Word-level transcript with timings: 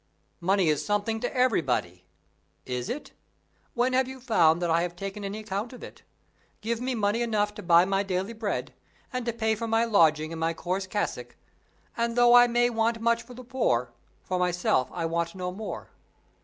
"Money 0.39 0.67
is 0.67 0.83
something 0.83 1.19
to 1.19 1.31
everybody." 1.31 2.05
"Is 2.65 2.89
it? 2.89 3.11
When 3.75 3.93
have 3.93 4.07
you 4.07 4.19
found 4.19 4.59
that 4.59 4.71
I 4.71 4.81
have 4.81 4.95
taken 4.95 5.23
any 5.23 5.37
account 5.41 5.73
of 5.73 5.83
it? 5.83 6.01
Give 6.61 6.81
me 6.81 6.95
money 6.95 7.21
enough 7.21 7.53
to 7.53 7.61
buy 7.61 7.85
my 7.85 8.01
daily 8.01 8.33
bread, 8.33 8.73
and 9.13 9.27
to 9.27 9.31
pay 9.31 9.53
for 9.53 9.67
my 9.67 9.85
lodging 9.85 10.33
and 10.33 10.39
my 10.39 10.55
coarse 10.55 10.87
cassock, 10.87 11.35
and 11.95 12.15
though 12.15 12.33
I 12.33 12.47
may 12.47 12.71
want 12.71 12.99
much 12.99 13.21
for 13.21 13.35
the 13.35 13.43
poor, 13.43 13.93
for 14.23 14.39
myself 14.39 14.89
I 14.91 15.05
want 15.05 15.35
no 15.35 15.51
more. 15.51 15.91